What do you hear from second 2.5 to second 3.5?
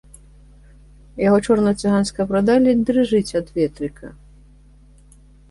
ледзь дрыжыць ад